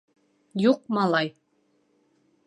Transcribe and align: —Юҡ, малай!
—Юҡ, 0.63 0.79
малай! 0.97 1.29